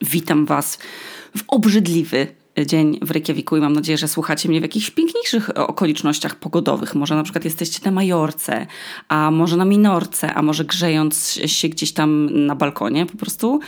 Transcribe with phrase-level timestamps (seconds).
[0.00, 0.78] Witam Was
[1.36, 2.26] w obrzydliwy
[2.66, 6.94] dzień w Reykjaviku i mam nadzieję, że słuchacie mnie w jakichś piękniejszych okolicznościach pogodowych.
[6.94, 8.66] Może na przykład jesteście na Majorce,
[9.08, 13.60] a może na Minorce, a może grzejąc się gdzieś tam na balkonie po prostu,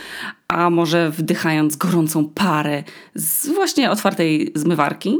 [0.47, 2.83] a może wdychając gorącą parę
[3.15, 5.19] z właśnie otwartej zmywarki.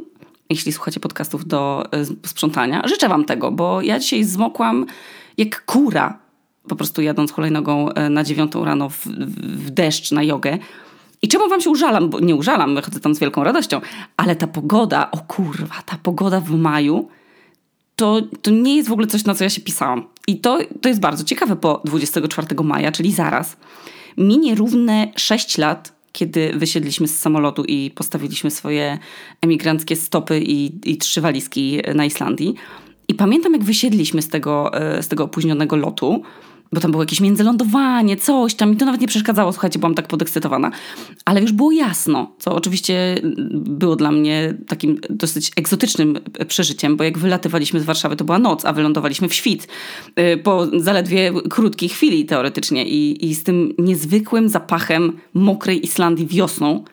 [0.49, 4.85] Jeśli słuchacie podcastów do e, sprzątania, życzę Wam tego, bo ja dzisiaj zmokłam
[5.37, 6.19] jak kura,
[6.67, 9.05] po prostu jadąc hulajnogą e, na dziewiątą rano w,
[9.37, 10.57] w deszcz na jogę.
[11.23, 12.09] I czemu wam się użalam?
[12.09, 13.81] Bo nie użalam, wychodzę tam z wielką radością,
[14.17, 17.07] ale ta pogoda, o kurwa, ta pogoda w maju,
[17.95, 20.03] to, to nie jest w ogóle coś, na co ja się pisałam.
[20.27, 23.57] I to, to jest bardzo ciekawe, bo 24 maja, czyli zaraz,
[24.17, 28.99] minie równe 6 lat, kiedy wysiedliśmy z samolotu i postawiliśmy swoje
[29.41, 32.55] emigranckie stopy i, i trzy walizki na Islandii.
[33.07, 36.23] I pamiętam, jak wysiedliśmy z tego, e, z tego opóźnionego lotu,
[36.73, 40.07] bo tam było jakieś międzylądowanie, coś tam i to nawet nie przeszkadzało, słuchajcie, byłam tak
[40.07, 40.71] podekscytowana.
[41.25, 43.15] Ale już było jasno, co oczywiście
[43.53, 48.65] było dla mnie takim dosyć egzotycznym przeżyciem, bo jak wylatywaliśmy z Warszawy, to była noc,
[48.65, 49.67] a wylądowaliśmy w świt
[50.19, 56.83] y, po zaledwie krótkiej chwili teoretycznie i, i z tym niezwykłym zapachem mokrej Islandii wiosną,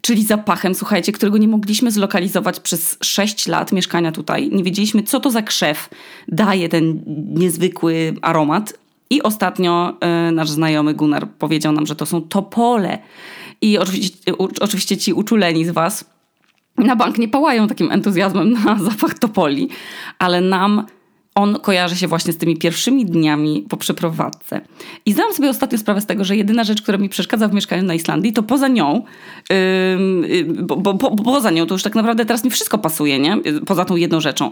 [0.00, 4.50] czyli zapachem, słuchajcie, którego nie mogliśmy zlokalizować przez 6 lat mieszkania tutaj.
[4.52, 5.88] Nie wiedzieliśmy, co to za krzew
[6.28, 7.02] daje ten
[7.34, 8.78] niezwykły aromat.
[9.10, 9.96] I ostatnio
[10.28, 12.98] y, nasz znajomy Gunnar powiedział nam, że to są topole.
[13.60, 16.04] I oczywiście, u, oczywiście ci uczuleni z Was
[16.78, 19.68] na bank nie pałają takim entuzjazmem na zapach topoli,
[20.18, 20.86] ale nam
[21.34, 24.60] on kojarzy się właśnie z tymi pierwszymi dniami po przeprowadzce.
[25.06, 27.82] I zdałam sobie ostatnio sprawę z tego, że jedyna rzecz, która mi przeszkadza w mieszkaniu
[27.82, 29.02] na Islandii, to poza nią,
[29.50, 33.38] yy, bo, bo, bo, poza nią to już tak naprawdę teraz mi wszystko pasuje, nie?
[33.66, 34.50] Poza tą jedną rzeczą.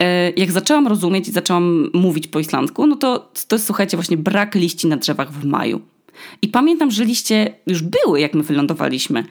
[0.00, 4.16] Yy, jak zaczęłam rozumieć i zaczęłam mówić po islandzku, no to to jest, słuchajcie, właśnie
[4.16, 5.80] brak liści na drzewach w maju.
[6.42, 9.24] I pamiętam, że liście już były, jak my wylądowaliśmy.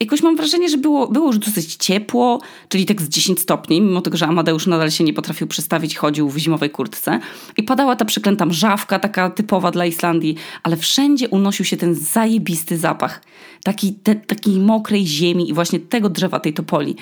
[0.00, 4.00] Jakoś mam wrażenie, że było, było już dosyć ciepło, czyli tak z 10 stopni, mimo
[4.00, 7.20] tego, że Amadeusz nadal się nie potrafił przestawić, chodził w zimowej kurtce.
[7.56, 12.78] I padała ta przeklęta mrzawka, taka typowa dla Islandii, ale wszędzie unosił się ten zajebisty
[12.78, 13.22] zapach.
[13.64, 16.96] Taki, te, takiej mokrej ziemi i właśnie tego drzewa, tej topoli.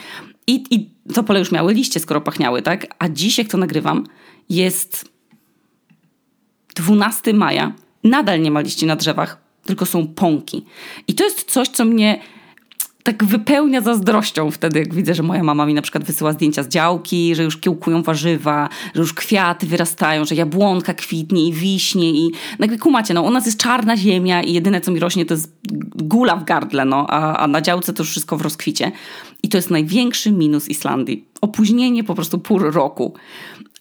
[0.47, 2.95] I, I topole już miały liście, skoro pachniały, tak?
[2.99, 4.07] A dziś, jak to nagrywam,
[4.49, 5.09] jest
[6.75, 7.73] 12 maja
[8.05, 10.65] nadal nie ma liści na drzewach, tylko są pąki.
[11.09, 12.21] I to jest coś, co mnie
[13.03, 16.69] tak wypełnia zazdrością wtedy, jak widzę, że moja mama mi na przykład wysyła zdjęcia z
[16.69, 22.33] działki, że już kiełkują warzywa, że już kwiaty wyrastają, że jabłonka kwitnie i wiśnie i
[22.59, 25.53] nagle kumacie, no u nas jest czarna ziemia i jedyne co mi rośnie to jest
[25.95, 28.93] gula w gardle, no a, a na działce to już wszystko w rozkwicie.
[29.43, 31.25] I to jest największy minus Islandii.
[31.41, 33.15] Opóźnienie po prostu pół roku.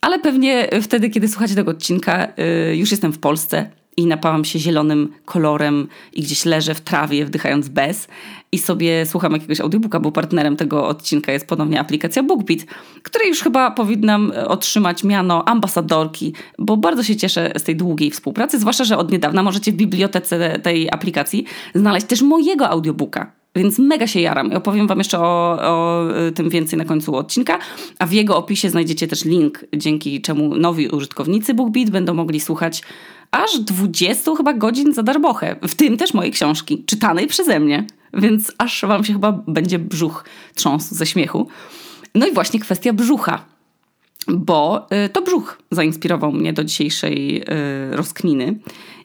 [0.02, 4.60] Ale pewnie wtedy, kiedy słuchacie tego odcinka, yy, już jestem w Polsce, i napałam się
[4.60, 8.08] zielonym kolorem i gdzieś leżę w trawie, wdychając bez.
[8.52, 12.60] I sobie słucham jakiegoś audiobooka, bo partnerem tego odcinka jest ponownie aplikacja BookBeat,
[13.04, 18.60] której już chyba powinnam otrzymać miano ambasadorki, bo bardzo się cieszę z tej długiej współpracy,
[18.60, 24.08] zwłaszcza, że od niedawna możecie w bibliotece tej aplikacji znaleźć też mojego audiobooka, więc mega
[24.08, 24.52] się jaram.
[24.52, 27.60] I opowiem Wam jeszcze o, o, tym więcej na końcu odcinka.
[28.00, 32.82] A w jego opisie znajdziecie też link, dzięki czemu nowi użytkownicy BookBeat będą mogli słuchać
[33.32, 38.52] aż 20 chyba godzin za darmochę, w tym też mojej książki, czytanej przeze mnie, więc
[38.58, 41.48] aż wam się chyba będzie brzuch trząsł ze śmiechu.
[42.16, 43.46] No i właśnie kwestia brzucha,
[44.28, 47.46] bo y, to brzuch zainspirował mnie do dzisiejszej y,
[47.92, 48.60] rozkminy.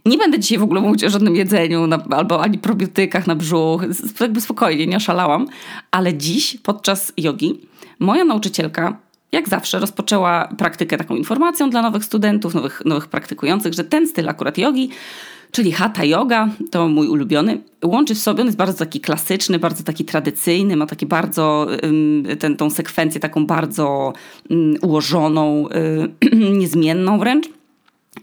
[0.07, 3.85] Nie będę dzisiaj w ogóle mówić o żadnym jedzeniu na, albo ani probiotykach na brzuch,
[4.21, 5.47] jakby spokojnie, nie oszalałam,
[5.91, 7.61] ale dziś podczas jogi
[7.99, 8.97] moja nauczycielka
[9.33, 14.29] jak zawsze rozpoczęła praktykę taką informacją dla nowych studentów, nowych, nowych praktykujących, że ten styl
[14.29, 14.91] akurat jogi,
[15.51, 19.85] czyli hatha yoga, to mój ulubiony, łączy w sobie, on jest bardzo taki klasyczny, bardzo
[19.85, 21.67] taki tradycyjny, ma takie bardzo,
[22.39, 24.13] ten, tą sekwencję taką bardzo
[24.83, 25.69] ułożoną,
[26.61, 27.49] niezmienną wręcz.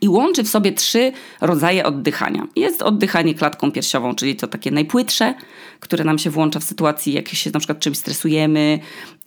[0.02, 2.48] I łączy w sobie trzy rodzaje oddychania.
[2.56, 5.34] Jest oddychanie klatką piersiową, czyli to takie najpłytsze,
[5.80, 8.80] które nam się włącza w sytuacji, jak się na przykład czymś stresujemy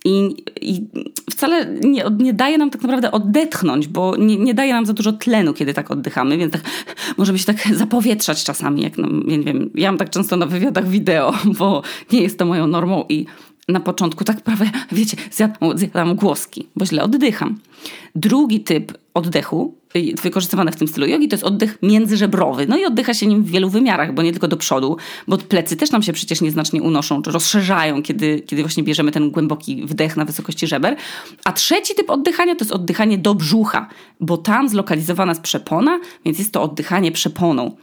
[0.05, 0.83] i, i
[1.31, 5.11] wcale nie, nie, daje nam tak naprawdę odetchnąć, bo nie, nie, daje nam za dużo
[5.13, 6.61] tlenu, kiedy tak oddychamy, więc tak
[7.17, 10.87] możemy się tak zapowietrzać czasami, jak no, nie wiem, ja mam tak często na wywiadach
[10.87, 13.25] wideo, bo nie jest to moją normą i
[13.67, 17.59] na początku tak prawie, wiecie, zjadam, zjadam głoski, bo źle oddycham.
[18.15, 22.67] Drugi typ oddechu y, wykorzystywany w tym stylu jogi to jest oddech międzyżebrowy.
[22.67, 25.75] No i oddycha się nim w wielu wymiarach, bo nie tylko do przodu, bo plecy
[25.75, 30.17] też nam się przecież nieznacznie unoszą, czy rozszerzają, kiedy, kiedy właśnie bierzemy ten głęboki wdech
[30.17, 30.95] na wysokości żeber.
[31.43, 33.89] A trzeci typ oddychania to jest oddychanie do brzucha,
[34.19, 37.75] bo tam zlokalizowana jest przepona, więc jest to oddychanie przeponą.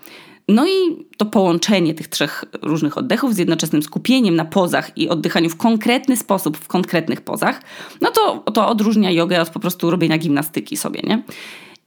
[0.50, 5.50] No i to połączenie tych trzech różnych oddechów z jednoczesnym skupieniem na pozach i oddychaniu
[5.50, 7.62] w konkretny sposób, w konkretnych pozach,
[8.00, 11.22] no to, to odróżnia jogę od po prostu robienia gimnastyki sobie, nie?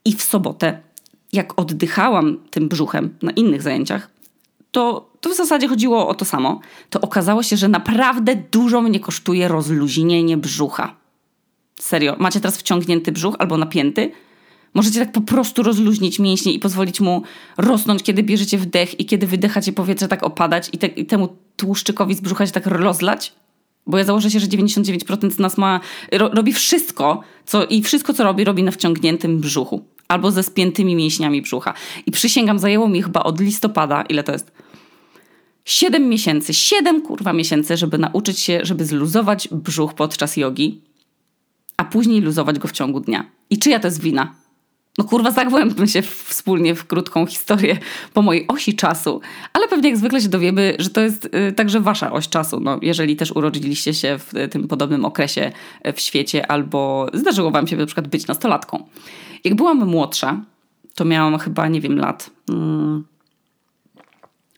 [0.06, 0.80] I w sobotę,
[1.34, 4.10] jak oddychałam tym brzuchem na innych zajęciach,
[4.72, 6.60] to, to w zasadzie chodziło o to samo.
[6.90, 10.96] To okazało się, że naprawdę dużo mnie kosztuje rozluźnienie brzucha.
[11.80, 14.12] Serio, macie teraz wciągnięty brzuch albo napięty?
[14.74, 17.24] Możecie tak po prostu rozluźnić mięśnie i pozwolić mu
[17.58, 22.16] rosnąć, kiedy bierzecie wdech i kiedy wydychacie powietrze tak opadać i, te, i temu tłuszczykowi
[22.16, 23.34] z brzucha się tak rozlać?
[23.88, 25.80] Bo ja założę się, że 99% z nas ma,
[26.12, 29.86] ro, robi wszystko, co, i wszystko, co robi, robi na wciągniętym brzuchu.
[30.08, 31.74] Albo ze spiętymi mięśniami brzucha.
[32.06, 34.52] I przysięgam, zajęło mi chyba od listopada, ile to jest?
[35.66, 40.82] Siedem miesięcy, siedem kurwa miesięcy, żeby nauczyć się, żeby zluzować brzuch podczas jogi,
[41.78, 43.26] a później luzować go w ciągu dnia.
[43.50, 44.43] I czyja to jest wina?
[44.98, 47.78] No kurwa, zagłębmy się wspólnie w krótką historię
[48.14, 49.22] po mojej osi czasu,
[49.54, 52.80] ale pewnie jak zwykle się dowiemy, że to jest y, także wasza oś czasu, no,
[52.82, 55.52] jeżeli też urodziliście się w y, tym podobnym okresie
[55.88, 58.88] y, w świecie albo zdarzyło wam się na przykład być nastolatką.
[59.44, 60.42] Jak byłam młodsza,
[60.96, 62.30] to miałam chyba, nie wiem, lat...
[62.48, 63.04] Hmm,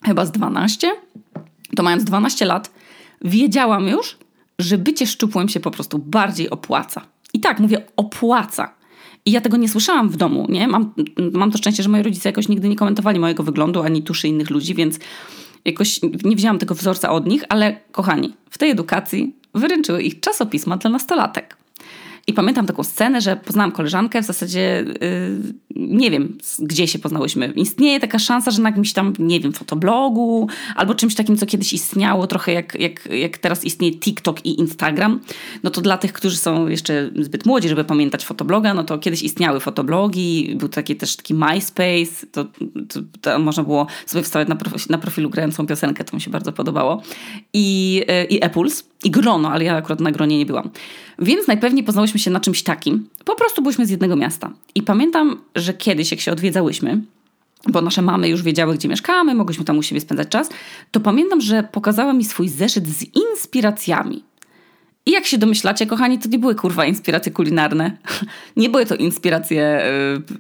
[0.04, 0.92] chyba z 12,
[1.76, 2.72] to mając 12 lat,
[3.22, 4.18] wiedziałam już,
[4.60, 7.02] że bycie szczupłym się po prostu bardziej opłaca.
[7.34, 8.74] I tak, mówię opłaca.
[9.26, 10.68] I ja tego nie słyszałam w domu, nie?
[10.68, 10.94] Mam,
[11.34, 14.50] mam to szczęście, że moi rodzice jakoś nigdy nie komentowali mojego wyglądu ani tuszy innych
[14.50, 15.00] ludzi, więc
[15.66, 20.78] jakoś nie wzięłam tego wzorca od nich, ale kochani, w tej edukacji wyręczyły ich czasopisma
[20.78, 21.58] dla nastolatek.
[22.28, 27.54] I pamiętam taką scenę, że poznałam koleżankę, w zasadzie yy, nie wiem, gdzie się poznałyśmy.
[27.56, 31.74] Istnieje taka szansa, że na jakimś tam, nie wiem, fotoblogu albo czymś takim, co kiedyś
[31.74, 35.20] istniało, trochę jak, jak, jak teraz istnieje TikTok i Instagram.
[35.64, 39.24] No to dla tych, którzy są jeszcze zbyt młodzi, żeby pamiętać fotobloga, no to kiedyś
[39.24, 42.46] istniały fotoblogi, był taki też taki MySpace, to,
[42.90, 44.58] to, to można było sobie wstawiać na,
[44.90, 47.02] na profilu grającą piosenkę, to mi się bardzo podobało.
[47.54, 50.70] I, yy, i Apples, i Grono, ale ja akurat na Gronie nie byłam.
[51.20, 53.10] Więc najpewniej poznałyśmy się na czymś takim.
[53.26, 54.52] Po prostu byliśmy z jednego miasta.
[54.76, 57.02] I pamiętam, że kiedyś, jak się odwiedzałyśmy,
[57.68, 60.50] bo nasze mamy już wiedziały, gdzie mieszkamy, mogłyśmy tam u siebie spędzać czas,
[60.92, 64.24] to pamiętam, że pokazała mi swój zeszyt z inspiracjami.
[65.06, 67.98] I jak się domyślacie, kochani, to nie były kurwa inspiracje kulinarne.
[68.58, 69.82] Nie były to inspiracje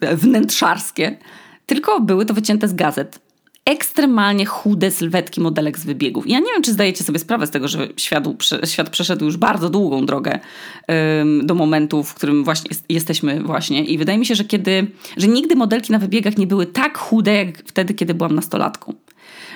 [0.01, 1.17] yy, wnętrzarskie,
[1.65, 3.24] tylko były to wycięte z gazet
[3.65, 6.27] ekstremalnie chude sylwetki modelek z wybiegów.
[6.27, 8.23] Ja nie wiem, czy zdajecie sobie sprawę z tego, że świat,
[8.65, 10.39] świat przeszedł już bardzo długą drogę
[10.87, 13.85] um, do momentu, w którym właśnie jest, jesteśmy właśnie.
[13.85, 17.33] I wydaje mi się, że kiedy, że nigdy modelki na wybiegach nie były tak chude,
[17.33, 18.93] jak wtedy, kiedy byłam nastolatką.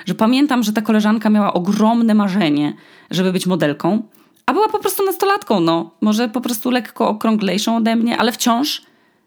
[0.06, 2.74] Że pamiętam, że ta koleżanka miała ogromne marzenie,
[3.10, 4.02] żeby być modelką,
[4.46, 5.90] a była po prostu nastolatką, no.
[6.00, 8.82] Może po prostu lekko okrąglejszą ode mnie, ale wciąż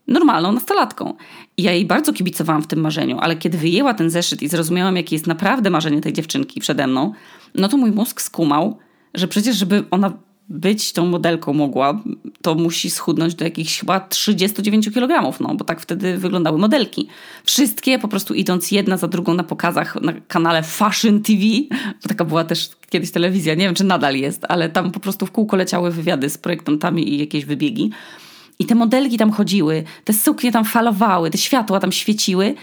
[0.07, 1.13] normalną nastolatką.
[1.57, 5.15] Ja jej bardzo kibicowałam w tym marzeniu, ale kiedy wyjęła ten zeszyt i zrozumiałam, jakie
[5.15, 7.13] jest naprawdę marzenie tej dziewczynki przede mną,
[7.55, 8.77] no to mój mózg skumał,
[9.13, 10.13] że przecież, żeby ona
[10.50, 12.01] być tą modelką mogła,
[12.41, 17.07] to musi schudnąć do jakichś chyba 39 kg, no bo tak wtedy wyglądały modelki.
[17.44, 21.41] Wszystkie po prostu idąc jedna za drugą na pokazach na kanale Fashion TV,
[22.03, 25.25] bo taka była też kiedyś telewizja, nie wiem czy nadal jest, ale tam po prostu
[25.25, 27.91] w kółko leciały wywiady z projektantami i jakieś wybiegi.
[28.59, 32.55] I te modelki tam chodziły, te suknie tam falowały, te światła tam świeciły,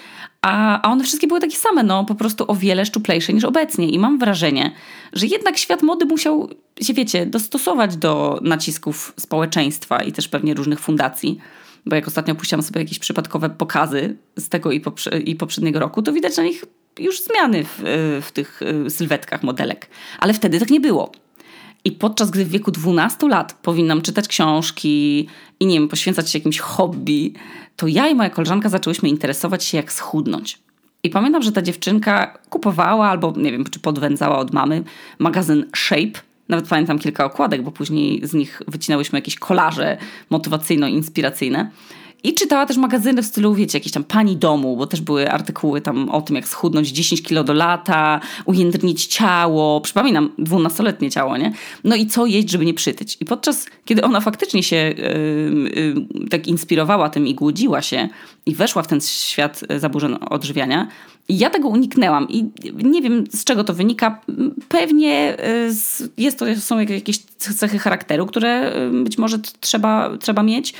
[0.42, 3.88] a, a one wszystkie były takie same, no po prostu o wiele szczuplejsze niż obecnie.
[3.88, 4.72] I mam wrażenie,
[5.12, 6.48] że jednak świat mody musiał
[6.80, 11.38] się, wiecie, dostosować do nacisków społeczeństwa i też pewnie różnych fundacji.
[11.86, 16.02] Bo jak ostatnio puściłam sobie jakieś przypadkowe pokazy z tego i, poprze- i poprzedniego roku,
[16.02, 16.64] to widać na nich
[16.98, 17.82] już zmiany w,
[18.22, 19.86] w tych y, sylwetkach modelek.
[20.18, 21.12] Ale wtedy tak nie było.
[21.84, 25.28] I podczas gdy w wieku 12 lat powinnam czytać książki
[25.60, 27.34] i nie wiem, poświęcać się jakimś hobby,
[27.76, 30.58] to ja i moja koleżanka zaczęłyśmy interesować się, jak schudnąć.
[31.02, 34.84] I pamiętam, że ta dziewczynka kupowała albo nie wiem, czy podwędzała od mamy
[35.18, 36.20] magazyn Shape.
[36.48, 39.96] Nawet pamiętam kilka okładek, bo później z nich wycinałyśmy jakieś kolaże
[40.30, 41.66] motywacyjno-inspiracyjne.
[42.24, 45.80] I czytała też magazyny w stylu, wiecie, jakieś tam pani domu, bo też były artykuły
[45.80, 51.52] tam o tym, jak schudnąć 10 kilo do lata, ujędrnić ciało, przypominam, dwunastoletnie ciało, nie?
[51.84, 53.16] No i co jeść, żeby nie przytyć.
[53.20, 58.08] I podczas, kiedy ona faktycznie się yy, yy, tak inspirowała tym i głodziła się
[58.46, 60.88] i weszła w ten świat zaburzeń odżywiania,
[61.28, 64.20] ja tego uniknęłam i nie wiem z czego to wynika.
[64.68, 65.36] Pewnie
[66.16, 68.72] jest to, są jakieś cechy charakteru, które
[69.04, 70.74] być może trzeba, trzeba mieć.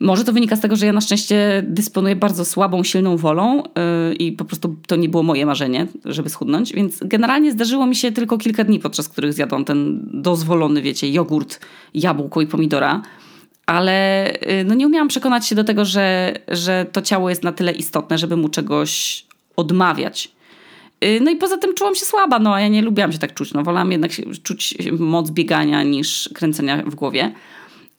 [0.00, 4.14] Może to wynika z tego, że ja na szczęście dysponuję bardzo słabą, silną wolą yy,
[4.14, 8.12] i po prostu to nie było moje marzenie, żeby schudnąć, więc generalnie zdarzyło mi się
[8.12, 11.60] tylko kilka dni, podczas których zjadłam ten dozwolony, wiecie, jogurt,
[11.94, 13.02] jabłko i pomidora,
[13.66, 17.52] ale yy, no nie umiałam przekonać się do tego, że, że to ciało jest na
[17.52, 19.24] tyle istotne, żeby mu czegoś
[19.56, 20.38] odmawiać.
[21.04, 23.34] Y, no i poza tym czułam się słaba, no a ja nie lubiłam się tak
[23.34, 23.52] czuć.
[23.52, 27.32] No, wolałam jednak się, czuć moc biegania niż kręcenia w głowie.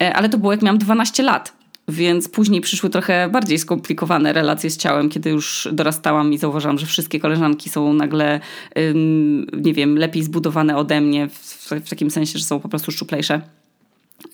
[0.03, 1.59] E, ale to było jak miałam 12 lat.
[1.89, 6.86] Więc później przyszły trochę bardziej skomplikowane relacje z ciałem, kiedy już dorastałam i zauważyłam, że
[6.86, 8.39] wszystkie koleżanki są nagle,
[9.53, 13.41] nie wiem, lepiej zbudowane ode mnie, w, takim sensie, że są po prostu szczuplejsze.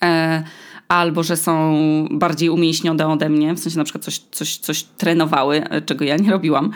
[0.03, 0.43] E,
[0.87, 1.77] albo że są
[2.11, 6.31] bardziej umięśnione ode mnie, w sensie na przykład coś, coś, coś trenowały, czego ja nie
[6.31, 6.71] robiłam.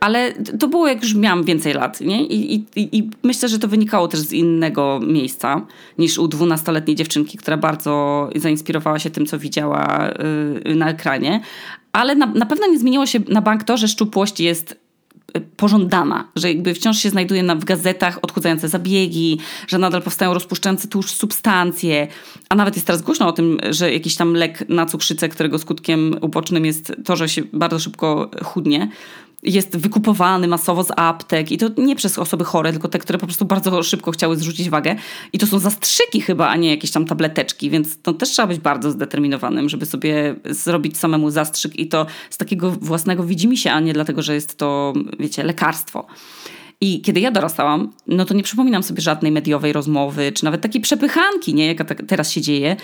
[0.00, 2.26] Ale to było jak już miałam więcej lat, nie?
[2.26, 5.66] I, i, I, myślę, że to wynikało też z innego miejsca
[5.98, 10.10] niż u dwunastoletniej dziewczynki, która bardzo zainspirowała się tym, co widziała
[10.64, 11.40] yy, na ekranie.
[11.92, 14.80] Ale na, na pewno nie zmieniło się na bank to, że szczupłość jest
[15.36, 19.38] y, pożądana, że jakby wciąż się znajduje na, w gazetach odchudzające zabiegi,
[19.68, 22.08] że nadal powstają rozpuszczające tłuszcz substancje,
[22.48, 26.16] a nawet jest teraz głośno o tym, że jakiś tam lek na cukrzycę, którego skutkiem
[26.20, 28.88] ubocznym jest to, że się bardzo szybko chudnie,
[29.42, 33.26] jest wykupowany masowo z aptek i to nie przez osoby chore, tylko te, które po
[33.26, 34.96] prostu bardzo szybko chciały zrzucić wagę.
[35.32, 38.58] I to są zastrzyki chyba, a nie jakieś tam tableteczki, więc to też trzeba być
[38.58, 43.92] bardzo zdeterminowanym, żeby sobie zrobić samemu zastrzyk i to z takiego własnego widzimisię, a nie
[43.92, 46.06] dlatego, że jest to, wiecie, lekarstwo.
[46.80, 50.80] I kiedy ja dorastałam, no to nie przypominam sobie żadnej mediowej rozmowy, czy nawet takiej
[50.80, 52.76] przepychanki, nie, jaka tak teraz się dzieje,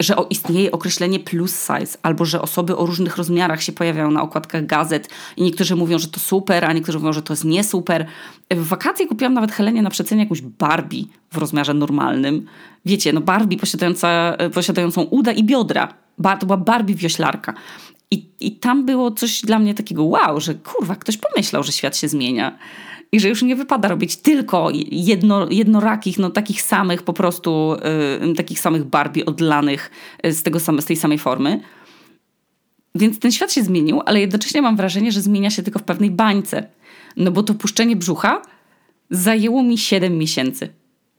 [0.00, 4.66] że istnieje określenie plus size, albo że osoby o różnych rozmiarach się pojawiają na okładkach
[4.66, 8.06] gazet i niektórzy mówią, że to super, a niektórzy mówią, że to jest nie super.
[8.50, 12.46] W wakacje kupiłam nawet Helenie na przecenie jakąś Barbie w rozmiarze normalnym.
[12.84, 15.94] Wiecie, no Barbie posiadająca, posiadającą uda i biodra.
[16.18, 17.54] Bar, to była Barbie wioślarka.
[18.10, 21.96] I, I tam było coś dla mnie takiego wow, że kurwa, ktoś pomyślał, że świat
[21.96, 22.58] się zmienia
[23.12, 27.76] i że już nie wypada robić tylko jedno, jednorakich, no takich samych po prostu,
[28.30, 29.90] y, takich samych Barbie odlanych
[30.24, 31.60] z, tego same, z tej samej formy.
[32.94, 36.10] Więc ten świat się zmienił, ale jednocześnie mam wrażenie, że zmienia się tylko w pewnej
[36.10, 36.66] bańce.
[37.16, 38.42] No bo to puszczenie brzucha
[39.10, 40.68] zajęło mi 7 miesięcy.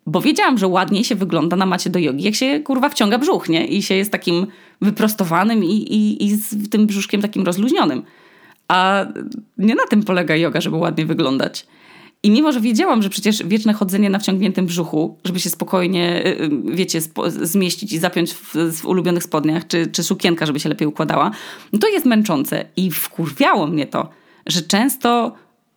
[0.05, 3.49] Bo wiedziałam, że ładniej się wygląda na macie do jogi, jak się kurwa wciąga brzuch,
[3.49, 3.67] nie?
[3.67, 4.47] I się jest takim
[4.81, 8.03] wyprostowanym i, i, i z tym brzuszkiem takim rozluźnionym.
[8.67, 9.05] A
[9.57, 11.67] nie na tym polega yoga, żeby ładnie wyglądać.
[12.25, 16.43] I mimo, że wiedziałam, że przecież wieczne chodzenie na wciągniętym brzuchu, żeby się spokojnie, y,
[16.43, 20.87] y, wiecie, zmieścić i zapiąć w, w ulubionych spodniach, czy, czy sukienka, żeby się lepiej
[20.87, 21.31] układała,
[21.73, 22.65] no to jest męczące.
[22.75, 24.09] I wkurwiało mnie to,
[24.45, 25.35] że często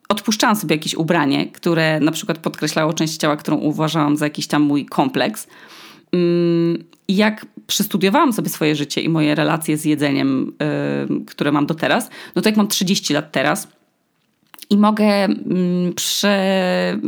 [0.09, 4.63] odpuszczałam sobie jakieś ubranie, które na przykład podkreślało część ciała, którą uważałam za jakiś tam
[4.63, 5.47] mój kompleks.
[6.13, 10.53] Mm, I jak przestudiowałam sobie swoje życie i moje relacje z jedzeniem,
[11.09, 13.69] yy, które mam do teraz, no to jak mam 30 lat teraz,
[14.71, 16.99] i mogę mm, prze,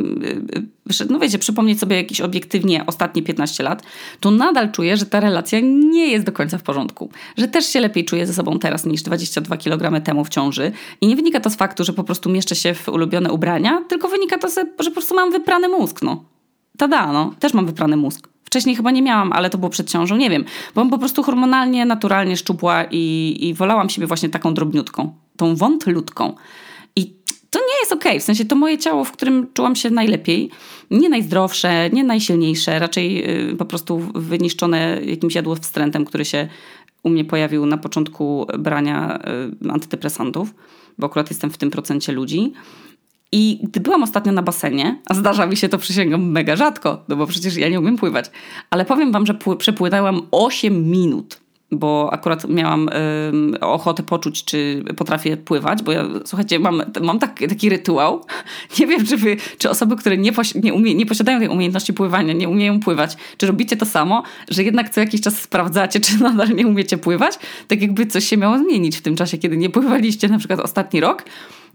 [1.09, 3.83] no wiecie, przypomnieć sobie jakieś obiektywnie ostatnie 15 lat,
[4.21, 7.11] to nadal czuję, że ta relacja nie jest do końca w porządku.
[7.37, 10.73] Że też się lepiej czuję ze sobą teraz niż 22 kg temu w ciąży.
[11.00, 14.09] I nie wynika to z faktu, że po prostu mieszczę się w ulubione ubrania, tylko
[14.09, 14.49] wynika to,
[14.81, 16.25] że po prostu mam wyprany mózg, no.
[16.76, 17.35] Tada, no.
[17.40, 18.28] Też mam wyprany mózg.
[18.45, 20.45] Wcześniej chyba nie miałam, ale to było przed ciążą, nie wiem.
[20.75, 25.14] Byłam po prostu hormonalnie, naturalnie szczupła i, i wolałam siebie właśnie taką drobniutką.
[25.37, 26.35] Tą wątlutką
[27.50, 28.12] to nie jest okej.
[28.12, 28.21] Okay.
[28.21, 30.50] W sensie to moje ciało, w którym czułam się najlepiej.
[30.90, 36.49] Nie najzdrowsze, nie najsilniejsze, raczej yy, po prostu wyniszczone jakimś jadłowstrętem, który się
[37.02, 39.19] u mnie pojawił na początku brania
[39.62, 40.55] yy, antydepresantów,
[40.99, 42.52] bo akurat jestem w tym procencie ludzi.
[43.33, 47.17] I gdy byłam ostatnio na basenie, a zdarza mi się to przysięgam mega rzadko, no
[47.17, 48.31] bo przecież ja nie umiem pływać,
[48.71, 51.40] ale powiem wam, że przepłynęłam 8 minut
[51.73, 52.89] bo akurat miałam
[53.55, 58.25] y, ochotę poczuć, czy potrafię pływać, bo ja, słuchajcie, mam, mam taki, taki rytuał.
[58.81, 61.93] Nie wiem, czy wy, czy osoby, które nie, posi nie, umie, nie posiadają tej umiejętności
[61.93, 66.23] pływania, nie umieją pływać, czy robicie to samo, że jednak co jakiś czas sprawdzacie, czy
[66.23, 69.71] nadal nie umiecie pływać, tak jakby coś się miało zmienić w tym czasie, kiedy nie
[69.71, 71.25] pływaliście na przykład ostatni rok.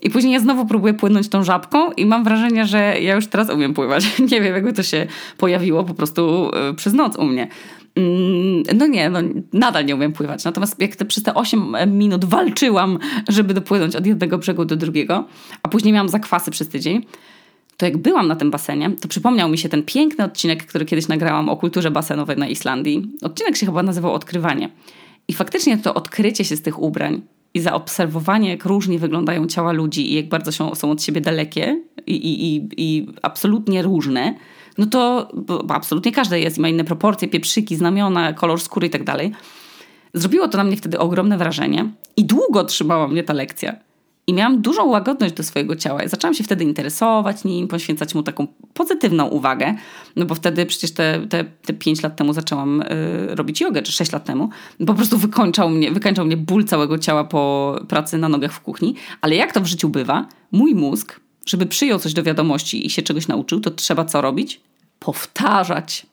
[0.02, 3.50] I później ja znowu próbuję płynąć tą żabką i mam wrażenie, że ja już teraz
[3.50, 4.06] umiem pływać.
[4.32, 5.08] Nie wiem, jakby to się
[5.38, 7.48] pojawiło po prostu y, przez noc u mnie.
[7.96, 9.20] Mm, no nie, no
[9.54, 10.44] nadal nie umiem pływać.
[10.44, 15.28] Natomiast jak te, przez te 8 minut walczyłam, żeby dopłynąć od jednego brzegu do drugiego,
[15.64, 17.06] a później miałam zakwasy przez tydzień,
[17.78, 21.08] to jak byłam na tym basenie, to przypomniał mi się ten piękny odcinek, który kiedyś
[21.08, 23.12] nagrałam o kulturze basenowej na Islandii.
[23.22, 24.70] Odcinek się chyba nazywał Odkrywanie.
[25.28, 27.22] I faktycznie to odkrycie się z tych ubrań
[27.54, 32.16] i zaobserwowanie, jak różnie wyglądają ciała ludzi i jak bardzo są, od siebie dalekie i,
[32.16, 34.34] i, i, i absolutnie różne–
[34.78, 35.32] no to
[35.70, 39.32] absolutnie każde jest i ma inne proporcje, pieprzyki, znamiona, kolor skóry i tak dalej.
[40.14, 43.76] Zrobiło to na mnie wtedy ogromne wrażenie i długo trzymała mnie ta lekcja.
[44.28, 46.08] I miałam dużą łagodność do swojego ciała.
[46.08, 49.76] Zaczęłam się wtedy interesować nim, poświęcać mu taką pozytywną uwagę.
[50.16, 52.86] No bo wtedy przecież te, te, te 5 lat temu zaczęłam y,
[53.36, 54.50] robić jogę, czy 6 lat temu.
[54.88, 58.96] Po prostu wykończał mnie, wykończał mnie ból całego ciała po pracy na nogach w kuchni.
[59.22, 63.02] Ale jak to w życiu bywa, mój mózg, żeby przyjął coś do wiadomości i się
[63.02, 64.62] czegoś nauczył, to trzeba co robić?
[65.00, 66.06] Powtarzać.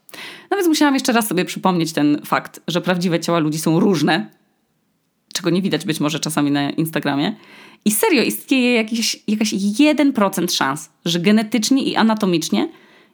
[0.50, 4.30] No więc musiałam jeszcze raz sobie przypomnieć ten fakt, że prawdziwe ciała ludzi są różne,
[5.32, 7.36] czego nie widać być może czasami na Instagramie.
[7.84, 12.68] I serio, istnieje jakiś, jakaś 1% szans, że genetycznie i anatomicznie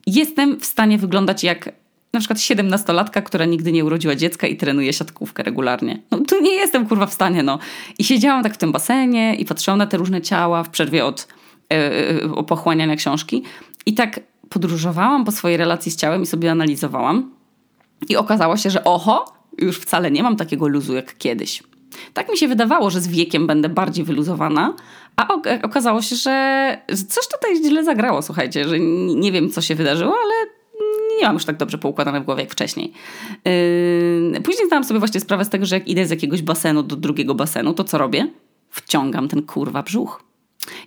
[0.07, 1.73] jestem w stanie wyglądać jak
[2.13, 6.03] na przykład 17-latka, która nigdy nie urodziła dziecka i trenuje siatkówkę regularnie.
[6.11, 7.59] No tu nie jestem kurwa w stanie, no.
[7.99, 11.29] I siedziałam tak w tym basenie i patrzyłam na te różne ciała w przerwie od
[12.47, 13.43] pochłaniania książki
[13.87, 17.31] i tak podróżowałam po swojej relacji z ciałem i sobie analizowałam
[18.09, 19.25] i okazało się, że oho,
[19.59, 21.63] już wcale nie mam takiego luzu jak kiedyś.
[22.13, 24.75] Tak mi się wydawało, że z wiekiem będę bardziej wyluzowana,
[25.17, 25.29] a
[25.63, 28.79] okazało się, że coś tutaj źle zagrało, słuchajcie, że
[29.17, 30.51] nie wiem, co się wydarzyło, ale
[31.19, 32.93] nie mam już tak dobrze poukładane w głowie jak wcześniej.
[33.45, 36.97] Yy, później zdałam sobie właśnie sprawę z tego, że jak idę z jakiegoś basenu do
[36.97, 38.29] drugiego basenu, to co robię?
[38.71, 40.26] Wciągam ten kurwa brzuch.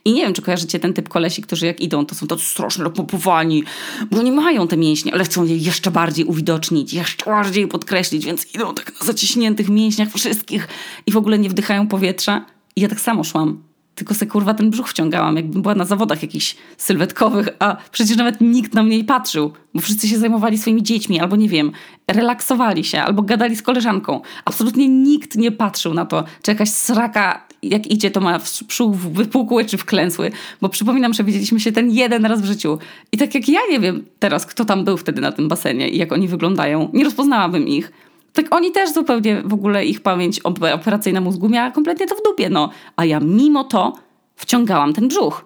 [0.05, 2.83] I nie wiem, czy kojarzycie ten typ kolesi, którzy jak idą, to są to strasznie
[2.83, 3.63] napompowani,
[4.11, 8.55] bo nie mają te mięśnie, ale chcą je jeszcze bardziej uwidocznić, jeszcze bardziej podkreślić, więc
[8.55, 10.67] idą tak na zaciśniętych mięśniach wszystkich
[11.05, 12.45] i w ogóle nie wdychają powietrza.
[12.75, 13.68] I ja tak samo szłam.
[13.99, 18.41] Tylko se kurwa ten brzuch wciągałam, jakbym była na zawodach jakichś sylwetkowych, a przecież nawet
[18.41, 21.71] nikt na mnie nie patrzył, bo wszyscy się zajmowali swoimi dziećmi, albo nie wiem,
[22.07, 24.21] relaksowali się, albo gadali z koleżanką.
[24.45, 28.95] Absolutnie nikt nie patrzył na to, czy jakaś sraka jak idzie, to ma w brzuch
[28.95, 32.77] wypukły czy wklęsły, bo przypominam, że widzieliśmy się ten jeden raz w życiu.
[33.11, 35.97] I tak jak ja nie wiem teraz, kto tam był wtedy na tym basenie i
[35.97, 37.91] jak oni wyglądają, nie rozpoznałabym ich.
[38.33, 40.39] Tak oni też zupełnie w ogóle ich pamięć
[40.73, 42.69] operacyjna mózgu miała kompletnie to w dupie, no.
[42.95, 43.93] A ja mimo to
[44.35, 45.45] wciągałam ten brzuch.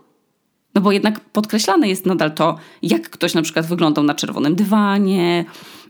[0.76, 5.46] No bo jednak podkreślane jest nadal to, jak ktoś na przykład wyglądał na czerwonym dywanie,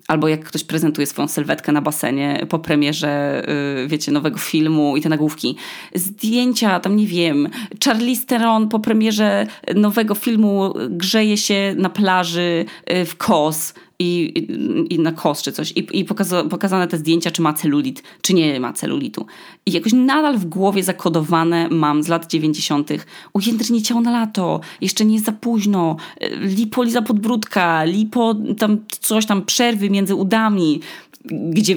[0.07, 3.43] albo jak ktoś prezentuje swoją sylwetkę na basenie po premierze,
[3.77, 5.55] yy, wiecie, nowego filmu i te nagłówki.
[5.95, 7.49] Zdjęcia, tam nie wiem,
[7.85, 14.93] Charlize Theron po premierze nowego filmu grzeje się na plaży yy, w Kos i, i,
[14.93, 18.33] i, na kos czy coś i, i pokaza, pokazane te zdjęcia, czy ma celulit, czy
[18.33, 19.25] nie ma celulitu.
[19.65, 22.89] I jakoś nadal w głowie zakodowane mam z lat 90.
[23.33, 25.95] ujędrnie ciało na lato, jeszcze nie jest za późno,
[26.41, 30.81] lipo liza podbródka, lipo tam coś tam, przerwy między udami,
[31.25, 31.75] gdzie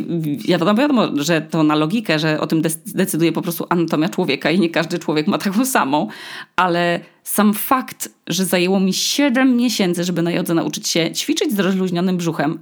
[0.48, 4.60] wiadomo, wiadomo, że to na logikę, że o tym decyduje po prostu anatomia człowieka i
[4.60, 6.08] nie każdy człowiek ma taką samą,
[6.56, 11.58] ale sam fakt, że zajęło mi 7 miesięcy, żeby na jodze nauczyć się ćwiczyć z
[11.58, 12.58] rozluźnionym brzuchem,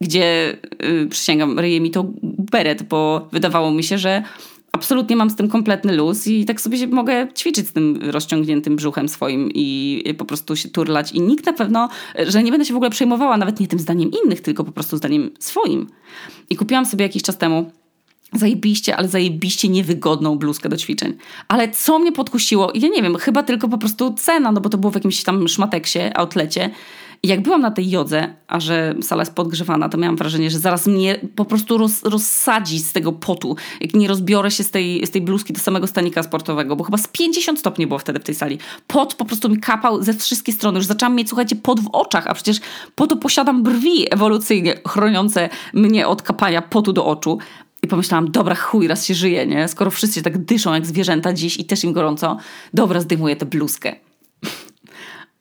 [0.00, 4.22] gdzie yy, przysięgam, ryje mi to beret, bo wydawało mi się, że
[4.76, 9.08] absolutnie mam z tym kompletny luz i tak sobie mogę ćwiczyć z tym rozciągniętym brzuchem
[9.08, 11.88] swoim i po prostu się turlać i nikt na pewno,
[12.26, 14.96] że nie będę się w ogóle przejmowała nawet nie tym zdaniem innych, tylko po prostu
[14.96, 15.86] zdaniem swoim.
[16.50, 17.70] I kupiłam sobie jakiś czas temu
[18.32, 21.14] zajebiście, ale zajebiście niewygodną bluzkę do ćwiczeń.
[21.48, 24.78] Ale co mnie podkusiło, ja nie wiem, chyba tylko po prostu cena, no bo to
[24.78, 26.70] było w jakimś tam szmateksie, outlecie.
[27.22, 30.58] I jak byłam na tej jodze, a że sala jest podgrzewana, to miałam wrażenie, że
[30.58, 35.06] zaraz mnie po prostu roz, rozsadzi z tego potu, jak nie rozbiorę się z tej,
[35.06, 38.24] z tej bluzki do samego stanika sportowego, bo chyba z 50 stopni było wtedy w
[38.24, 38.58] tej sali.
[38.86, 40.74] Pot po prostu mi kapał ze wszystkich stron.
[40.74, 42.60] Już zaczęłam mieć, słuchajcie, pot w oczach, a przecież
[42.94, 47.38] po to posiadam brwi ewolucyjnie chroniące mnie od kapania potu do oczu.
[47.82, 49.68] I pomyślałam, dobra, chuj, raz się żyje, nie?
[49.68, 52.36] Skoro wszyscy tak dyszą jak zwierzęta dziś i też im gorąco,
[52.74, 54.05] dobra, zdejmuję tę bluzkę.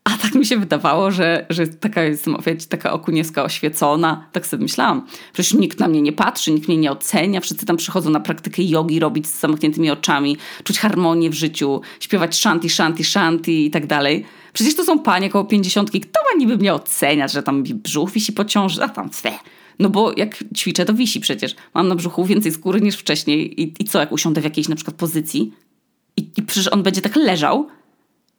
[0.05, 4.29] A tak mi się wydawało, że, że taka jest, wiecie, taka okunieska oświecona.
[4.31, 5.07] Tak sobie myślałam.
[5.33, 7.41] Przecież nikt na mnie nie patrzy, nikt mnie nie ocenia.
[7.41, 12.35] Wszyscy tam przychodzą na praktykę jogi, robić z zamkniętymi oczami, czuć harmonię w życiu, śpiewać
[12.35, 14.25] shanti, shanti, shanti i tak dalej.
[14.53, 16.01] Przecież to są panie koło pięćdziesiątki.
[16.01, 18.83] Kto ma niby mnie oceniać, że tam brzuch wisi po ciąży?
[18.83, 19.31] A tam fe.
[19.79, 21.55] No bo jak ćwiczę, to wisi przecież.
[21.73, 23.61] Mam na brzuchu więcej skóry niż wcześniej.
[23.61, 25.53] I, i co, jak usiądę w jakiejś na przykład pozycji?
[26.17, 27.67] I, I przecież on będzie tak leżał.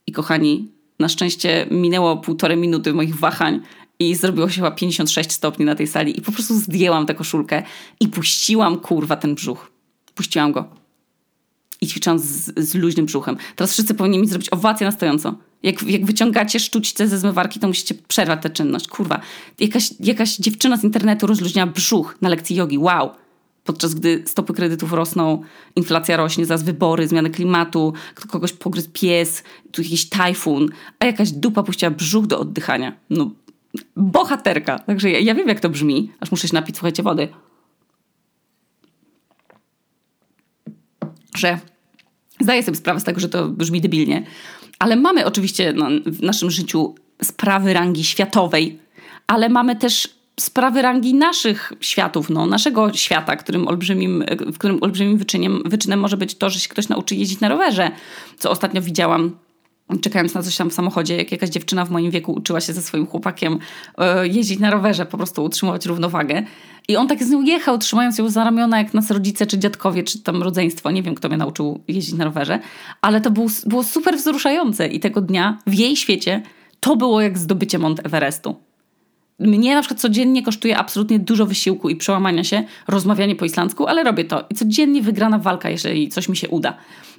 [0.07, 3.61] I kochani, na szczęście minęło półtorej minuty moich wahań
[3.99, 7.63] i zrobiło się chyba 56 stopni na tej sali i po prostu zdjęłam tę koszulkę
[8.01, 9.71] i puściłam kurwa ten brzuch.
[10.15, 10.69] Puściłam go.
[11.81, 13.37] I ćwiczyłam z, z luźnym brzuchem.
[13.57, 15.35] Teraz wszyscy powinni mi zrobić owację na stojąco.
[15.63, 18.89] Jak, jak wyciągacie sztućce ze zmywarki, to musicie przerwać tę czynność.
[18.89, 19.21] Kurwa.
[19.61, 22.79] Jakaś, jakaś dziewczyna z internetu rozluźniała brzuch na lekcji jogi.
[22.79, 23.11] Wow
[23.67, 25.43] podczas gdy stopy kredytów rosną,
[25.77, 27.93] inflacja rośnie, zaraz wybory, zmiany klimatu,
[28.29, 32.93] kogoś pogryzł pies, tu jakiś tajfun, a jakaś dupa puściła brzuch do oddychania.
[33.11, 33.31] No,
[33.97, 34.79] bohaterka.
[34.79, 37.29] Także ja, ja wiem, jak to brzmi, aż muszę się napić, słuchajcie, wody.
[41.37, 41.59] Że
[42.41, 44.27] Zdaję sobie sprawę z tego, że to brzmi debilnie,
[44.79, 48.79] ale mamy oczywiście no, w naszym życiu sprawy rangi światowej,
[49.27, 55.19] ale mamy też sprawy rangi naszych światów, no, naszego świata, którym olbrzymim, w którym olbrzymim
[55.19, 57.91] wyczynem, wyczynem może być to, że się ktoś nauczy jeździć na rowerze,
[58.39, 59.37] co ostatnio widziałam
[60.01, 62.83] czekając na coś tam w samochodzie, jak jakaś dziewczyna w moim wieku uczyła się ze
[62.83, 63.59] swoim chłopakiem
[63.99, 66.43] e, jeździć na rowerze, po prostu utrzymywać równowagę.
[66.89, 70.03] I on tak z nią jechał, trzymając ją za ramiona, jak nas rodzice, czy dziadkowie,
[70.03, 70.91] czy tam rodzeństwo.
[70.91, 72.59] Nie wiem, kto mnie nauczył jeździć na rowerze,
[73.03, 73.31] ale to
[73.67, 74.89] było super wzruszające.
[74.89, 76.43] I tego dnia w jej świecie
[76.81, 78.66] to było jak zdobycie Mont Everestu.
[79.39, 84.05] Mnie na przykład codziennie kosztuje absolutnie dużo wysiłku i przełamania się rozmawianie po islandzku, ale
[84.05, 84.45] robię to.
[84.51, 86.77] I codziennie wygrana walka, jeżeli coś mi się uda.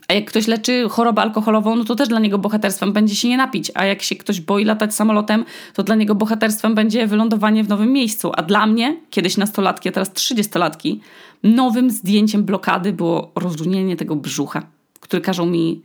[0.08, 3.38] A jak ktoś leczy chorobę alkoholową, no to też dla niego bohaterstwem będzie się nie
[3.38, 3.72] napić.
[3.76, 7.94] A jak się ktoś boi latać samolotem, to dla niego bohaterstwem będzie wylądowanie w nowym
[7.94, 8.32] miejscu.
[8.36, 11.02] A dla mnie, kiedyś nastolatki, a teraz trzydziestolatki,
[11.44, 14.68] nowym zdjęciem blokady było rozluźnienie tego brzucha,
[15.00, 15.82] który każą mi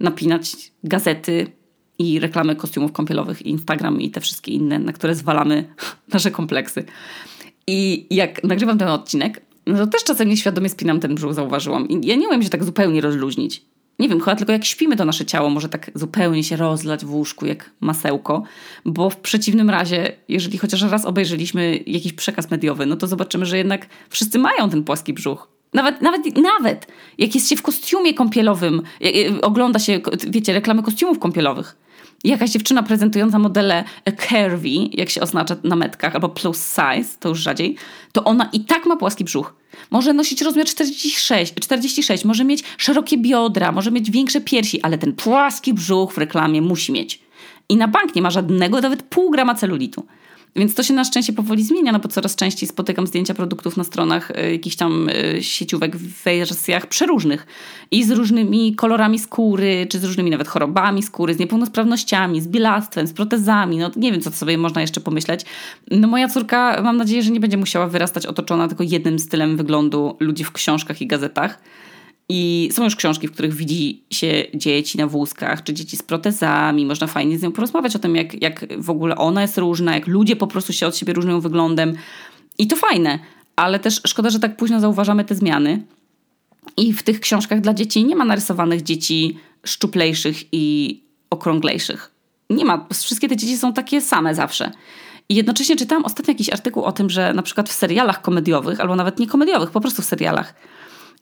[0.00, 1.57] napinać gazety
[1.98, 5.74] i reklamy kostiumów kąpielowych, Instagram i te wszystkie inne, na które zwalamy
[6.14, 6.84] nasze kompleksy.
[7.66, 11.88] I jak nagrywam ten odcinek, no to też czasem nieświadomie spinam ten brzuch, zauważyłam.
[11.88, 13.62] I ja nie umiem się tak zupełnie rozluźnić.
[13.98, 17.14] Nie wiem, chyba tylko jak śpimy, to nasze ciało może tak zupełnie się rozlać w
[17.14, 18.42] łóżku jak masełko,
[18.84, 23.58] bo w przeciwnym razie, jeżeli chociaż raz obejrzeliśmy jakiś przekaz mediowy, no to zobaczymy, że
[23.58, 25.48] jednak wszyscy mają ten płaski brzuch.
[25.74, 26.86] Nawet, nawet, nawet
[27.18, 28.82] jak jest się w kostiumie kąpielowym,
[29.42, 31.76] ogląda się, wiecie, reklamy kostiumów kąpielowych,
[32.24, 33.84] jakaś dziewczyna prezentująca modele
[34.28, 37.76] curvy, jak się oznacza na metkach, albo plus size, to już rzadziej,
[38.12, 39.54] to ona i tak ma płaski brzuch.
[39.90, 45.12] Może nosić rozmiar 46, 46, może mieć szerokie biodra, może mieć większe piersi, ale ten
[45.12, 47.22] płaski brzuch w reklamie musi mieć.
[47.68, 50.06] I na bank nie ma żadnego, nawet pół grama celulitu.
[50.58, 53.84] Więc to się na szczęście powoli zmienia, no bo coraz częściej spotykam zdjęcia produktów na
[53.84, 57.46] stronach y, jakichś tam y, sieciówek w wersjach przeróżnych.
[57.90, 63.06] I z różnymi kolorami skóry, czy z różnymi nawet chorobami skóry, z niepełnosprawnościami, z bielactwem,
[63.06, 65.44] z protezami, no nie wiem, co sobie można jeszcze pomyśleć.
[65.90, 70.16] No moja córka, mam nadzieję, że nie będzie musiała wyrastać otoczona tylko jednym stylem wyglądu
[70.20, 71.58] ludzi w książkach i gazetach,
[72.28, 76.86] i są już książki, w których widzi się dzieci na wózkach, czy dzieci z protezami.
[76.86, 80.06] Można fajnie z nią porozmawiać o tym, jak, jak w ogóle ona jest różna, jak
[80.06, 81.94] ludzie po prostu się od siebie różnią wyglądem.
[82.58, 83.18] I to fajne,
[83.56, 85.82] ale też szkoda, że tak późno zauważamy te zmiany.
[86.76, 92.10] I w tych książkach dla dzieci nie ma narysowanych dzieci szczuplejszych i okrąglejszych.
[92.50, 92.86] Nie ma.
[92.92, 94.70] Wszystkie te dzieci są takie same zawsze.
[95.28, 98.96] I jednocześnie czytałam ostatnio jakiś artykuł o tym, że na przykład w serialach komediowych, albo
[98.96, 100.54] nawet nie komediowych, po prostu w serialach,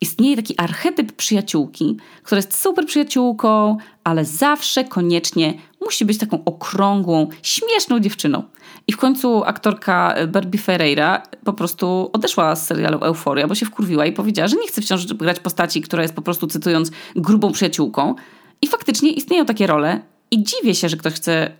[0.00, 7.28] istnieje taki archetyp przyjaciółki, która jest super przyjaciółką, ale zawsze koniecznie musi być taką okrągłą,
[7.42, 8.42] śmieszną dziewczyną.
[8.86, 14.06] I w końcu aktorka Barbie Ferreira po prostu odeszła z serialu Euforia, bo się wkurwiła
[14.06, 18.14] i powiedziała, że nie chce wciąż grać postaci, która jest po prostu, cytując, grubą przyjaciółką.
[18.62, 20.00] I faktycznie istnieją takie role.
[20.30, 21.50] I dziwię się, że ktoś chce,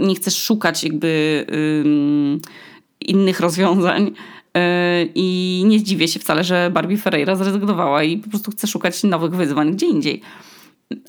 [0.00, 1.46] nie chce szukać jakby
[3.00, 4.43] innych rozwiązań, Yy,
[5.14, 9.34] I nie zdziwię się wcale, że Barbie Ferreira zrezygnowała i po prostu chce szukać nowych
[9.34, 10.20] wyzwań gdzie indziej.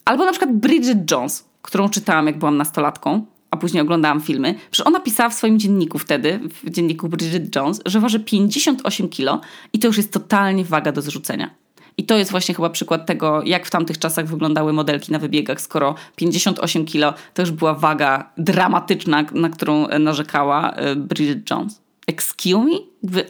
[0.05, 4.55] Albo na przykład Bridget Jones, którą czytałam, jak byłam nastolatką, a później oglądałam filmy.
[4.71, 9.41] Przecież ona pisała w swoim dzienniku wtedy, w dzienniku Bridget Jones, że waży 58 kilo
[9.73, 11.49] i to już jest totalnie waga do zrzucenia.
[11.97, 15.61] I to jest właśnie chyba przykład tego, jak w tamtych czasach wyglądały modelki na wybiegach,
[15.61, 21.84] skoro 58 kilo to już była waga dramatyczna, na którą narzekała yy, Bridget Jones.
[22.07, 22.71] Excuse me?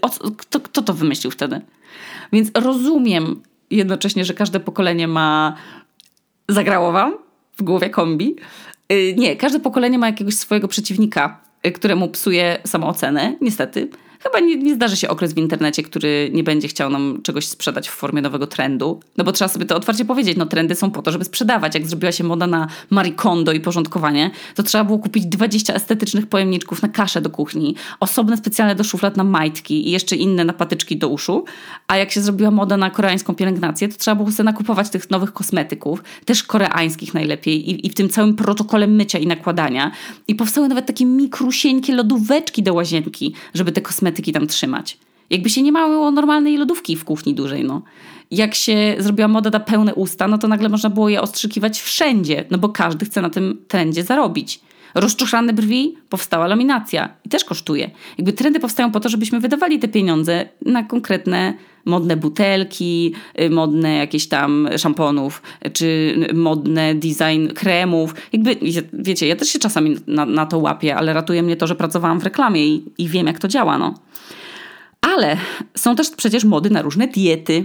[0.02, 1.62] O, kto, kto to wymyślił wtedy?
[2.34, 5.56] Więc rozumiem jednocześnie, że każde pokolenie ma.
[6.50, 7.18] Zagrało wam
[7.58, 8.36] w głowie kombi?
[8.92, 13.90] Y, nie, każde pokolenie ma jakiegoś swojego przeciwnika, y, któremu psuje samoocenę, niestety.
[14.26, 17.90] Chyba nie, nie zdarzy się okres w internecie, który nie będzie chciał nam czegoś sprzedać
[17.90, 19.00] w formie nowego trendu.
[19.18, 21.76] No bo trzeba sobie to otwarcie powiedzieć, no trendy są po to, żeby sprzedawać.
[21.76, 26.28] Jak zrobiła się moda na Marie Kondo i porządkowanie, to trzeba było kupić 20 estetycznych
[26.28, 30.54] pojemniczków na kaszę do kuchni, osobne specjalne do szuflad na majtki i jeszcze inne na
[30.54, 31.46] patyczki do uszu.
[31.88, 35.34] A jak się zrobiła moda na koreańską pielęgnację, to trzeba było sobie nakupować tych nowych
[35.34, 39.92] kosmetyków, też koreańskich najlepiej i, i w tym całym protokole mycia i nakładania.
[40.28, 44.98] I powstały nawet takie mikrusieńkie lodóweczki do łazienki, żeby te kosmetyki hermetyki tam trzymać.
[45.30, 47.82] Jakby się nie mało normalnej lodówki w kuchni dużej, no.
[48.32, 52.46] Jak się zrobiła moda na pełne usta, no to nagle można było je ostrzykiwać wszędzie,
[52.52, 54.60] no bo każdy chce na tym trendzie zarobić.
[54.96, 57.92] Rozczuszane brwi, powstała laminacja i też kosztuje.
[58.18, 61.54] Jakby trendy powstają po to, żebyśmy wydawali te pieniądze na konkretne
[61.86, 65.42] modne butelki, y, modne jakieś tam szamponów,
[65.74, 68.16] czy modne design kremów.
[68.34, 68.56] Jakby,
[68.94, 72.20] wiecie, ja też się czasami na, na to łapię, ale ratuje mnie to, że pracowałam
[72.20, 73.94] w reklamie i, i wiem, jak to działa, no.
[75.02, 75.38] Ale
[75.78, 77.64] są też przecież mody na różne diety.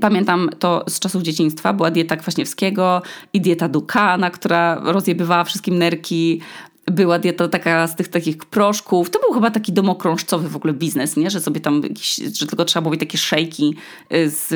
[0.00, 1.72] Pamiętam to z czasów dzieciństwa.
[1.72, 6.40] Była dieta Kwaśniewskiego i dieta Dukana, która rozjebywała wszystkim nerki.
[6.86, 9.10] Była dieta taka z tych takich proszków.
[9.10, 11.30] To był chyba taki domokrążcowy w ogóle biznes, nie?
[11.30, 11.82] Że sobie tam
[12.32, 13.74] że tylko trzeba było takie szejki
[14.10, 14.48] z,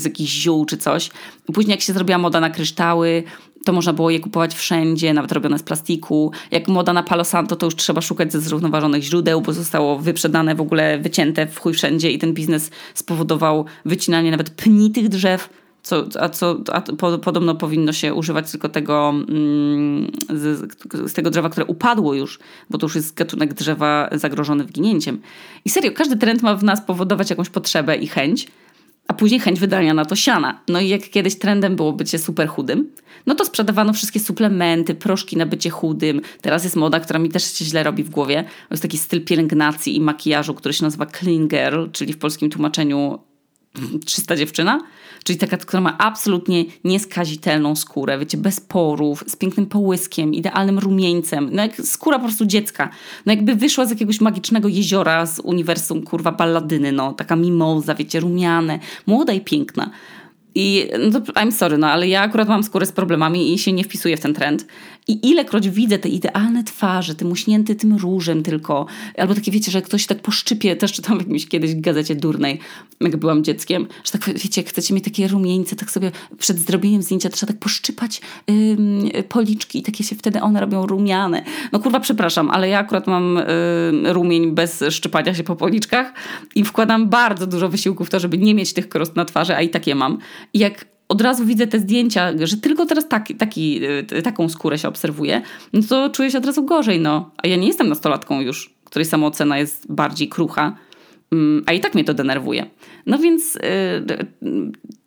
[0.00, 1.10] z jakichś ziół czy coś.
[1.54, 3.22] Później jak się zrobiła moda na kryształy,
[3.64, 6.32] to można było je kupować wszędzie, nawet robione z plastiku.
[6.50, 10.54] Jak moda na Palo Santo, to już trzeba szukać ze zrównoważonych źródeł, bo zostało wyprzedane,
[10.54, 15.48] w ogóle wycięte w chuj wszędzie i ten biznes spowodował wycinanie nawet pni tych drzew,
[15.82, 20.72] co, a co a po, podobno powinno się używać tylko tego mm, z,
[21.10, 22.38] z, tego drzewa, które upadło już,
[22.70, 25.20] bo to już jest gatunek drzewa zagrożony wyginięciem.
[25.64, 28.46] I serio, każdy trend ma w nas powodować jakąś potrzebę i chęć,
[29.08, 30.60] a później chęć wydania na to siana.
[30.68, 32.90] No i jak kiedyś trendem było bycie super chudym,
[33.26, 36.20] no to sprzedawano wszystkie suplementy, proszki na bycie chudym.
[36.40, 38.42] Teraz jest moda, która mi też się źle robi w głowie.
[38.42, 42.50] To jest taki styl pielęgnacji i makijażu, który się nazywa clean girl, czyli w polskim
[42.50, 43.18] tłumaczeniu
[44.06, 44.80] czysta dziewczyna,
[45.24, 51.48] czyli taka, która ma absolutnie nieskazitelną skórę, wiecie, bez porów, z pięknym połyskiem, idealnym rumieńcem,
[51.52, 52.90] no jak skóra po prostu dziecka,
[53.26, 58.20] no jakby wyszła z jakiegoś magicznego jeziora z uniwersum, kurwa, balladyny, no, taka mimoza, wiecie,
[58.20, 59.90] rumiane, młoda i piękna.
[60.54, 63.84] I no I'm sorry, no ale ja akurat mam skórę z problemami i się nie
[63.84, 64.66] wpisuję w ten trend.
[65.08, 68.86] I ilekroć widzę te idealne twarze, tym uśnięty tym różem tylko,
[69.18, 72.58] albo takie wiecie, że ktoś tak poszczypie, też czytam w jakimś kiedyś gazecie durnej,
[73.00, 77.02] jak byłam dzieckiem, że tak wiecie, jak chcecie mieć takie rumieńce, tak sobie przed zrobieniem
[77.02, 81.44] zdjęcia trzeba tak poszczypać ym, policzki i takie się wtedy one robią rumiane.
[81.72, 83.38] No kurwa, przepraszam, ale ja akurat mam
[84.04, 86.12] rumień bez szczypania się po policzkach
[86.54, 89.62] i wkładam bardzo dużo wysiłku w to, żeby nie mieć tych krost na twarzy, a
[89.62, 90.18] i tak je mam.
[90.52, 93.80] I jak od razu widzę te zdjęcia, że tylko teraz taki, taki,
[94.12, 97.30] y, taką skórę się obserwuje, no to czuję się od razu gorzej, no.
[97.36, 100.76] A ja nie jestem nastolatką już, której samoocena jest bardziej krucha,
[101.66, 102.66] a i tak mnie to denerwuje.
[103.06, 103.60] No więc y,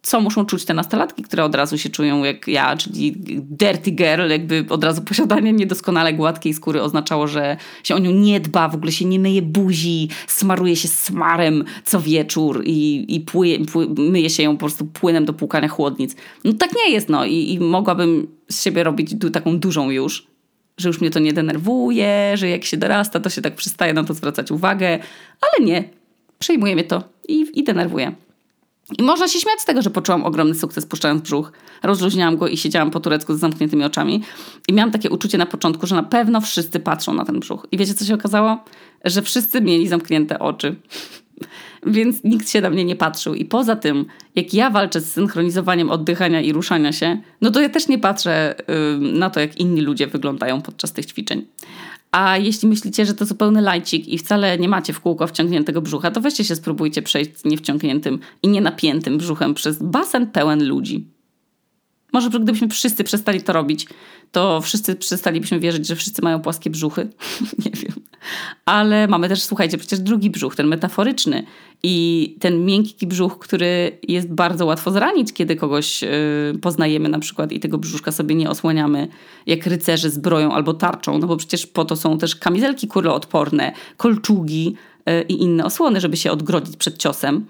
[0.02, 4.30] co muszą czuć te nastolatki, które od razu się czują jak ja, czyli dirty girl,
[4.30, 8.76] jakby od razu posiadanie niedoskonale gładkiej skóry oznaczało, że się o nią nie dba, w
[8.76, 14.30] ogóle się nie myje buzi, smaruje się smarem co wieczór i, i pły, pły, myje
[14.30, 16.16] się ją po prostu płynem do płukania chłodnic.
[16.44, 20.28] No tak nie jest, no i, i mogłabym z siebie robić taką dużą już,
[20.78, 24.04] że już mnie to nie denerwuje, że jak się dorasta, to się tak przestaje na
[24.04, 25.00] to zwracać uwagę,
[25.42, 25.84] ale nie,
[26.40, 28.16] przejmuje mnie to i, i denerwuje.
[29.00, 31.52] I można się śmiać z tego, że poczułam ogromny sukces puszczając brzuch.
[31.84, 34.24] Rozluźniałam go i siedziałam po turecku z zamkniętymi oczami.
[34.68, 37.68] I miałam takie uczucie na początku, że na pewno wszyscy patrzą na ten brzuch.
[37.72, 38.64] I wiecie, co się okazało?
[39.06, 40.76] Że wszyscy mieli zamknięte oczy.
[41.86, 43.34] Więc nikt się na mnie nie patrzył.
[43.34, 47.70] I poza tym, jak ja walczę z synchronizowaniem oddychania i ruszania się, no to ja
[47.70, 48.56] też nie patrzę
[49.02, 51.46] yy, na to, jak inni ludzie wyglądają podczas tych ćwiczeń.
[52.12, 56.12] A jeśli myślicie, że to zupełny lajcik i wcale nie macie w kółko wciągniętego brzucha,
[56.12, 61.17] to weźcie się spróbujcie przejść niewciągniętym i nienapiętym brzuchem przez basen pełen ludzi.
[62.14, 63.88] Może gdybyśmy wszyscy przestali to robić,
[64.32, 67.08] to wszyscy przestalibyśmy wierzyć, że wszyscy mają płaskie brzuchy.
[67.66, 67.94] nie wiem.
[68.66, 71.44] Ale mamy też, słuchajcie, przecież drugi brzuch, ten metaforyczny
[71.84, 76.10] i ten miękki brzuch, który jest bardzo łatwo zranić, kiedy kogoś yy,
[76.62, 79.08] poznajemy na przykład i tego brzuszka sobie nie osłaniamy
[79.46, 84.76] jak rycerze zbroją albo tarczą, no bo przecież po to są też kamizelki kuloodporne, kolczugi
[85.06, 87.46] yy, i inne osłony, żeby się odgrodzić przed ciosem.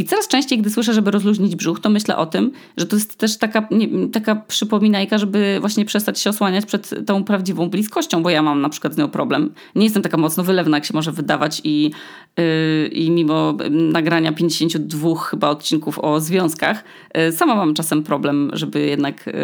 [0.00, 3.18] I coraz częściej, gdy słyszę, żeby rozluźnić brzuch, to myślę o tym, że to jest
[3.18, 8.30] też taka, nie, taka przypominajka, żeby właśnie przestać się osłaniać przed tą prawdziwą bliskością, bo
[8.30, 9.54] ja mam na przykład z nią problem.
[9.74, 11.90] Nie jestem taka mocno wylewna, jak się może wydawać i,
[12.36, 16.84] yy, i mimo nagrania 52 chyba odcinków o związkach,
[17.14, 19.34] yy, sama mam czasem problem, żeby jednak yy,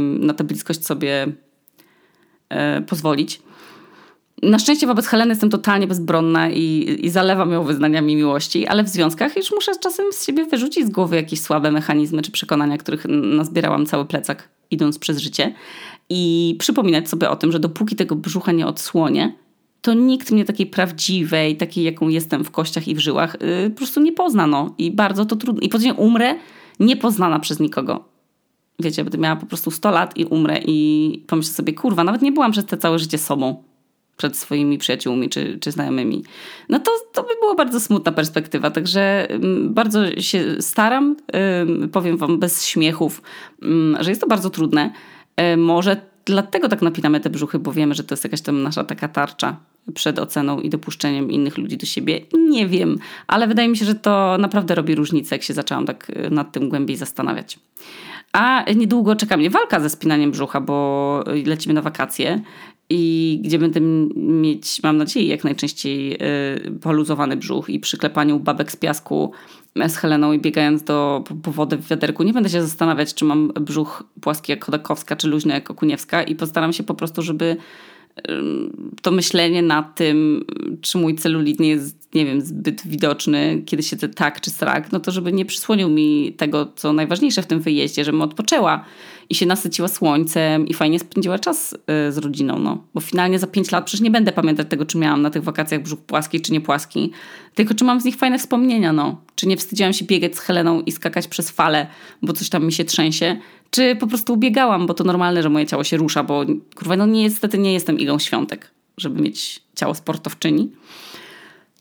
[0.00, 1.26] na tę bliskość sobie
[2.50, 3.42] yy, pozwolić.
[4.42, 8.88] Na szczęście wobec Heleny jestem totalnie bezbronna i, i zalewam ją wyznaniami miłości, ale w
[8.88, 13.06] związkach już muszę czasem z siebie wyrzucić z głowy jakieś słabe mechanizmy czy przekonania, których
[13.08, 15.54] nazbierałam cały plecak idąc przez życie
[16.08, 19.32] i przypominać sobie o tym, że dopóki tego brzucha nie odsłonię,
[19.82, 23.76] to nikt mnie takiej prawdziwej, takiej jaką jestem w kościach i w żyłach, yy, po
[23.76, 24.46] prostu nie pozna.
[24.46, 24.74] No.
[24.78, 25.60] I bardzo to trudno.
[25.62, 26.34] I później umrę
[26.80, 28.04] niepoznana przez nikogo.
[28.78, 32.32] Wiecie, będę miała po prostu 100 lat i umrę i pomyślę sobie, kurwa, nawet nie
[32.32, 33.69] byłam przez te całe życie sobą
[34.20, 36.24] przed swoimi przyjaciółmi czy, czy znajomymi.
[36.68, 41.16] No to, to by była bardzo smutna perspektywa, także mm, bardzo się staram,
[41.92, 43.22] powiem wam bez śmiechów,
[43.62, 44.92] mm, że jest to bardzo trudne.
[45.36, 48.84] E, może dlatego tak napinamy te brzuchy, bo wiemy, że to jest jakaś tam nasza
[48.84, 49.56] taka tarcza
[49.94, 52.20] przed oceną i dopuszczeniem innych ludzi do siebie.
[52.48, 56.12] Nie wiem, ale wydaje mi się, że to naprawdę robi różnicę, jak się zaczęłam tak
[56.14, 57.58] e, nad tym głębiej zastanawiać.
[58.32, 62.40] A niedługo czeka mnie walka ze spinaniem brzucha, bo lecimy na wakacje
[62.90, 63.80] i gdzie będę
[64.16, 66.18] mieć, mam nadzieję, jak najczęściej
[66.80, 69.32] poluzowany brzuch i przy klepaniu babek z piasku
[69.88, 73.52] z Heleną i biegając do, po wodę w wiaderku, nie będę się zastanawiać, czy mam
[73.60, 77.56] brzuch płaski jak Chodakowska, czy luźny jak Okuniewska i postaram się po prostu, żeby
[79.02, 80.44] to myślenie nad tym,
[80.80, 85.00] czy mój celulit nie jest, nie wiem, zbyt widoczny, kiedy siedzę tak czy strak, no
[85.00, 88.84] to żeby nie przysłonił mi tego, co najważniejsze w tym wyjeździe, żebym odpoczęła
[89.30, 92.84] i się nasyciła słońcem i fajnie spędziła czas y, z rodziną, no.
[92.94, 95.82] Bo finalnie za pięć lat przecież nie będę pamiętać tego, czy miałam na tych wakacjach
[95.82, 97.10] brzuch płaski, czy nie płaski,
[97.54, 99.20] tylko czy mam z nich fajne wspomnienia, no.
[99.34, 101.86] Czy nie wstydziłam się biegać z Heleną i skakać przez fale,
[102.22, 103.36] bo coś tam mi się trzęsie,
[103.70, 107.06] czy po prostu ubiegałam, bo to normalne, że moje ciało się rusza, bo kurwa, no
[107.06, 110.70] niestety nie jestem Igą Świątek, żeby mieć ciało sportowczyni.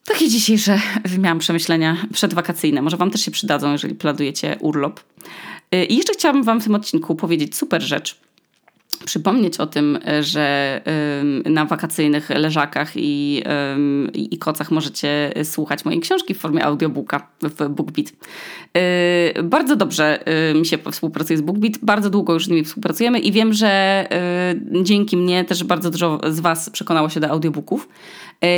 [0.05, 0.81] Takie dzisiejsze
[1.19, 2.81] miałam przemyślenia przedwakacyjne.
[2.81, 4.99] Może Wam też się przydadzą, jeżeli planujecie urlop.
[5.75, 8.19] Y, I jeszcze chciałabym Wam w tym odcinku powiedzieć super rzecz.
[9.05, 10.81] Przypomnieć o tym, że
[11.45, 13.43] na wakacyjnych leżakach i,
[14.13, 18.07] i kocach możecie słuchać mojej książki w formie audiobooka w BookBeat.
[18.07, 20.23] Y, bardzo dobrze
[20.55, 24.07] mi się współpracuje z BookBeat, bardzo długo już z nimi współpracujemy i wiem, że
[24.83, 27.89] dzięki mnie też bardzo dużo z Was przekonało się do audiobooków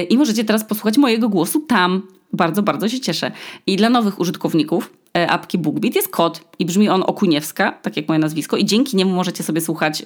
[0.10, 2.02] i możecie teraz posłuchać mojego głosu tam.
[2.34, 3.32] Bardzo, bardzo się cieszę.
[3.68, 8.08] I dla nowych użytkowników E, apki BookBeat jest kod i brzmi on Okuniewska, tak jak
[8.08, 10.04] moje nazwisko i dzięki niemu możecie sobie słuchać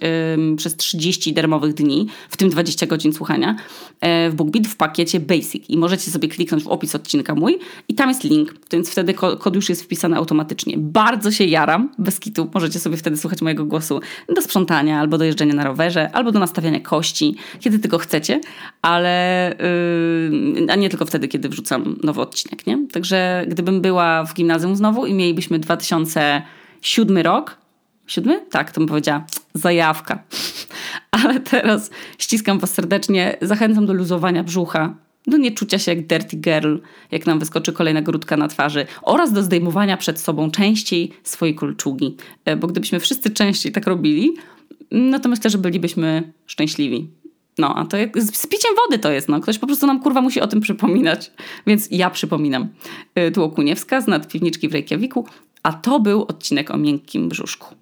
[0.58, 3.56] przez 30 darmowych dni, w tym 20 godzin słuchania
[4.02, 7.96] yy, w BookBeat w pakiecie Basic i możecie sobie kliknąć w opis odcinka mój i
[7.96, 10.76] tam jest link, więc wtedy kod już jest wpisany automatycznie.
[10.78, 14.00] Bardzo się jaram, bez kitu, możecie sobie wtedy słuchać mojego głosu
[14.36, 18.42] do sprzątania, albo do jeżdżenia na rowerze, albo do nastawiania kości, kiedy tylko chcecie,
[18.82, 19.56] ale
[20.60, 22.88] yy, a nie tylko wtedy, kiedy wrzucam nowy odcinek, nie?
[22.92, 27.58] Także gdybym była w gimnazjum znowu, znowu i mielibyśmy 2007 rok.
[28.08, 28.46] Siódmy?
[28.52, 29.26] Tak, to bym powiedziała.
[29.54, 30.24] Zajawka.
[31.12, 33.38] Ale teraz ściskam Was serdecznie.
[33.42, 34.96] Zachęcam do luzowania brzucha,
[35.28, 36.78] do nieczucia się jak dirty girl,
[37.12, 42.16] jak nam wyskoczy kolejna grudka na twarzy, oraz do zdejmowania przed sobą częściej swojej kolczugi.
[42.46, 44.34] E, bo gdybyśmy wszyscy częściej tak robili,
[44.92, 47.08] no to myślę, że bylibyśmy szczęśliwi.
[47.58, 49.40] No, a to jak, z piciem wody to jest, no.
[49.40, 51.32] Ktoś po prostu nam kurwa musi o tym przypominać.
[51.68, 52.68] Więc ja przypominam.
[53.20, 55.28] Y, tu Okuniewska z nadpiwniczki w Reykjaviku,
[55.64, 57.76] a to był odcinek o miękkim brzuszku.